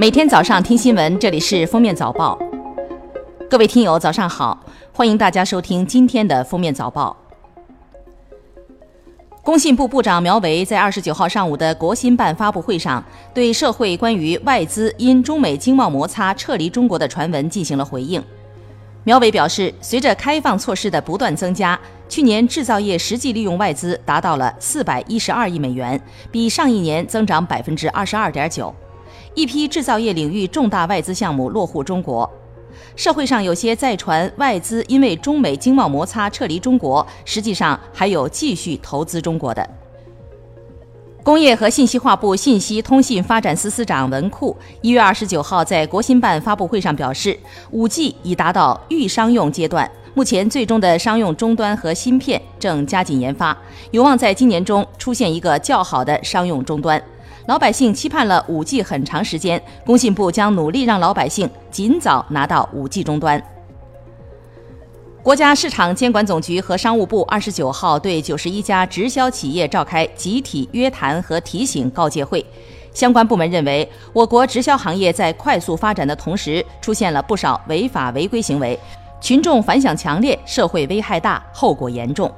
[0.00, 2.38] 每天早上听新闻，这里是封面早报。
[3.50, 4.58] 各位听友，早上好，
[4.94, 7.14] 欢迎大家收听今天的封面早报。
[9.42, 18.24] 工信部部长苗圩在二十九号上午的国新办发布会上，对社会关于外资因中美经贸摩擦撤离中国的传闻进行了回应。
[19.04, 21.78] 苗圩表示，随着开放措施的不断增加，
[22.08, 28.74] 去年制造业实际利用外资达到了四百一十二亿美元，比上一年增长百分之二十二点九。
[29.40, 32.30] 一批制造业领域重大外资项目落户中国，
[32.94, 39.66] 社会上有些在传外资因为中美经贸摩擦撤离中国，实际上还有继续投资中国的。
[41.22, 47.38] 工业和信息化部信息通信发展司司长文库一月二十九号在国新办发布会上表示，
[47.70, 53.56] 五 G 已达到预商用阶段，目前最终的商用终端和芯片正加紧研发，
[53.90, 57.02] 有望在今年中出现一个较好的商用终端。
[57.46, 63.42] 老百姓期盼了五 G 很长时间，工信部将努力让老百姓尽早拿到五 G 终端。
[65.22, 72.44] 国家市场监管总局和商务部二十九号对九十一家直销企业召开集体约谈和提醒告诫会，
[72.94, 78.78] 相关部门认为，我国直销行业在快速发展的同时，出现了不少违法违规行为，
[79.20, 82.32] 群众反响强烈，社会危害大，后果严重。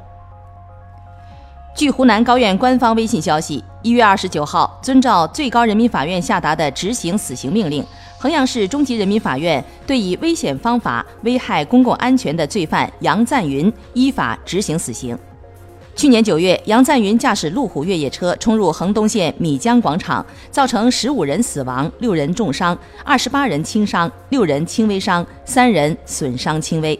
[1.83, 7.85] 据湖南高院官方微信消息，一月二十九号，遵照最高人民法院下达的执行死刑命令，
[8.19, 15.19] 衡阳市中级人民法院对以危险方法危害公共安全的罪犯杨赞云依法执行死刑。
[15.97, 26.97] 去年九月，杨赞云驾驶路虎越野车冲入衡东县米江广场，造成十五人死亡、六人重伤、二十八人轻伤、六人轻微伤、三人损伤轻微。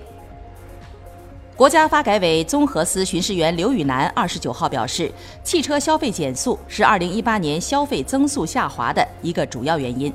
[1.63, 5.09] 国家发改委综合司巡视员刘宇南二十九号表示，
[5.45, 10.13] 汽车消费减速是二零一八年消费增速下滑的一个主要原因。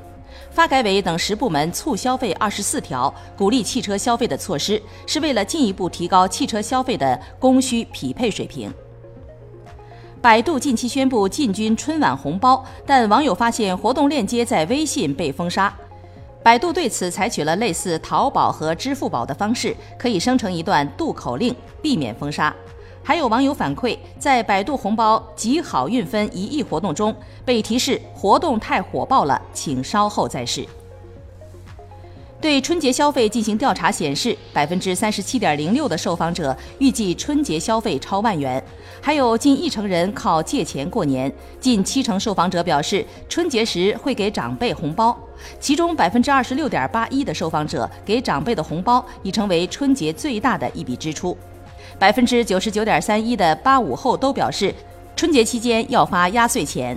[0.51, 8.69] 发改委等十部门促消费二十四条鼓励汽车消费的措施，是为了进一步提高汽车消费的供需匹配水平。
[10.21, 15.73] 百度近期宣布进军春晚红包，但网友发现活动链接在微信被封杀。
[16.47, 22.55] 百度对此采取了类似淘宝和支付宝的方式，可以生成一段渡口令，避免封杀。
[23.03, 27.13] 还有网友反馈，在百度红包集好运分一亿活动中，
[27.43, 30.65] 被提示活动太火爆了，请稍后再试。
[32.39, 38.63] 对春节消费进行调查显示，百分之三十七点零六的受访者预计春节消费超万元，
[39.01, 45.17] 还有近一成人靠借钱过年，近七成受访者表示春节时会给长辈红包，
[45.59, 51.35] 其中百分之二十六点八一的受访者给长辈的红包已成为春节最大的一笔支出，
[51.97, 54.73] 百分之九十九点三一的八五后都表示
[55.15, 56.95] 春节期间要发压岁钱。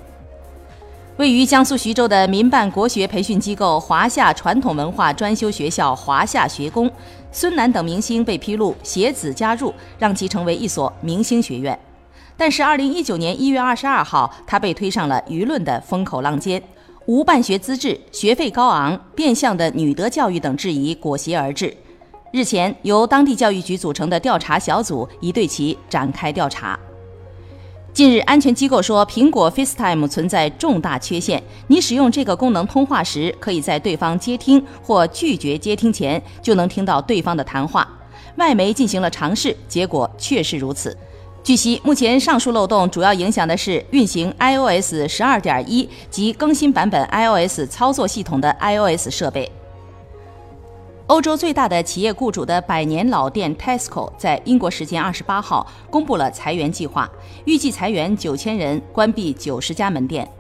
[1.21, 6.91] 位于江苏徐州的民办国学培训机构华夏传统文化专修学校华夏学宫，
[7.31, 11.79] 孙楠等明星被披露携子加入，让其成为一所明星学院。
[12.39, 16.63] 但是，二零一九年一月二十二号，他被推上了舆论的风口浪尖，
[17.05, 21.77] 无办学资质、学费高昂、变相的女德教育等质疑裹挟而至。
[22.33, 26.81] 日前，由当地教育局组成的调查小组已对其展开调查。
[27.93, 31.43] 近日，安全机构说，苹果 FaceTime 存在重大缺陷。
[31.67, 37.87] 你使用这个功能通话时，可以在对方接听或拒绝接听前就能听到对方的谈话。
[38.37, 40.97] 外媒进行了尝试，结果确实如此。
[41.43, 49.51] 据悉，目前上述漏洞主要影响的是运行 iOS 十二点一及更新版本 iOS 操作系统的 iOS 设备。
[51.11, 57.11] 欧洲最大的企业雇主的百年老店 Tesco 在英国时间二十八号公布了裁员计划，
[57.45, 60.31] 预计裁员九千人，关闭九十家门店。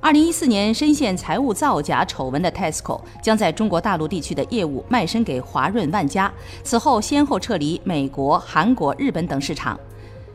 [0.00, 6.32] 二零一四年深陷财务造假丑闻的 Tesco 将在中国大陆地区的业务卖身给华润万家，
[6.62, 9.78] 此后先后撤离美国、韩国、日本等市场，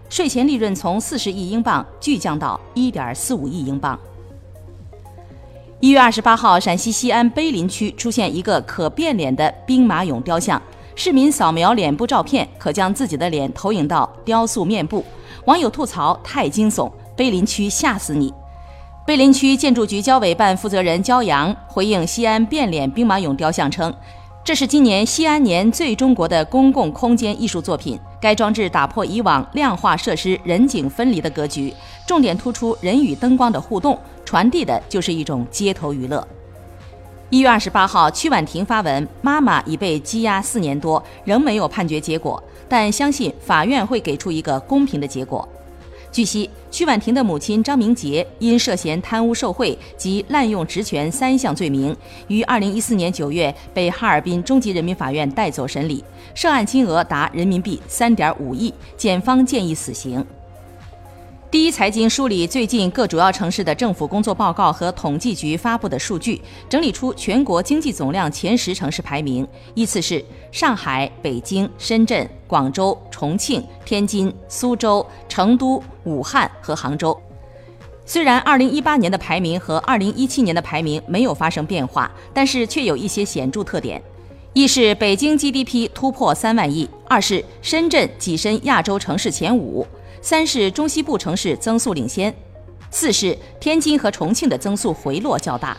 [0.07, 3.99] 税前利润从四十亿英镑巨降到一点四五亿英镑。
[5.81, 10.61] 一月二十八号，陕西西安碑林区出现一个可变脸的兵马俑雕像，
[10.93, 15.05] 市民扫描脸部照片，可将自己的脸投影到雕塑面部。
[15.45, 18.33] 网友吐槽太惊悚，碑林区吓死你！
[19.07, 23.93] 碑林区建筑局交委办负责人焦阳回应西安变脸兵马俑雕像称，
[24.43, 27.99] 这是今年西安年最中国的公共空间艺术作品。
[28.21, 31.73] 该装置打破以往量化设施人景分离的格局，
[32.05, 33.97] 重点突出人与灯光的互动。
[34.25, 36.27] 传递的就是一种街头娱乐。
[37.29, 45.47] 一月二十八号，曲婉婷发文，妈妈已被羁押四年多，仍没有判决结果，但相信法院会给出一个公平的结果。
[46.11, 51.95] 据悉，曲婉婷的母亲张明杰因涉嫌贪污受贿及滥用职权三项罪名，
[52.27, 56.03] 于二零一四年九月被哈尔滨中级人民法院带走审理，
[56.33, 60.25] 涉案金额达人民币三点五亿，检方建议死刑。
[61.51, 77.19] 第一财经梳理最近各主要城市的政府工作报告和统计局发布的数据，整理出全国经济总量前十城市排名，依次是上海、北京、深圳、广州、重庆、天津、苏州、成都、武汉和杭州。
[78.05, 83.99] 虽然2018年的排名和2017年的排名没有发生变化，但是却有一些显著特点：
[84.53, 89.85] 一是北京 GDP 突破三万亿；二是深圳跻身亚洲城市前五。
[90.21, 92.35] 三是中西部城市增速领先，
[92.89, 95.77] 四是天津和重庆的增速回落较大。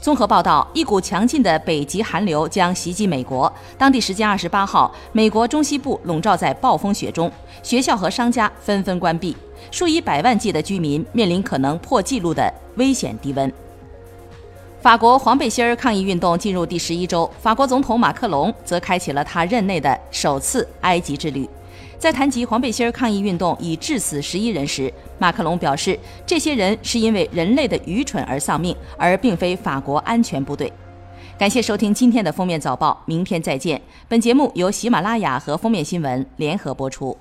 [0.00, 3.50] 综合报道，一股强劲的北极寒流将袭击美国。
[3.78, 7.32] 当地时间二十八号，美国中西部笼罩在暴风雪中，
[7.62, 9.34] 学校和商家纷纷关闭，
[9.70, 13.50] 数以百万计的居民面临可能破纪录的危险低温。
[14.80, 21.46] 法国黄背心儿抗议运动进入第十一周，法国总统马克龙则开启了他任内的首次埃及之旅。
[21.98, 30.72] 在谈及黄背心儿抗议运动已致死十一人时，马克龙表示，这些人是因为人类的愚蠢而丧命，而并非法国安全部队。
[31.38, 33.78] 感谢收听今天的封面早报，明天再见。
[34.08, 37.14] 本节目由喜马拉雅和封面新闻联合播出。